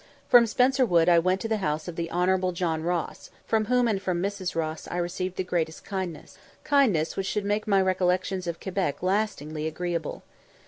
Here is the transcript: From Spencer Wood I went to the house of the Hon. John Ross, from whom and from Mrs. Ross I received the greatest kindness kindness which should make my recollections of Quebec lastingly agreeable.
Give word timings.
From 0.27 0.47
Spencer 0.47 0.83
Wood 0.83 1.07
I 1.07 1.19
went 1.19 1.41
to 1.41 1.47
the 1.47 1.57
house 1.57 1.87
of 1.87 1.95
the 1.95 2.09
Hon. 2.09 2.53
John 2.55 2.81
Ross, 2.81 3.29
from 3.45 3.65
whom 3.65 3.87
and 3.87 4.01
from 4.01 4.19
Mrs. 4.19 4.55
Ross 4.55 4.87
I 4.89 4.97
received 4.97 5.35
the 5.35 5.43
greatest 5.43 5.85
kindness 5.85 6.39
kindness 6.63 7.15
which 7.15 7.27
should 7.27 7.45
make 7.45 7.67
my 7.67 7.79
recollections 7.79 8.47
of 8.47 8.59
Quebec 8.59 9.03
lastingly 9.03 9.67
agreeable. 9.67 10.23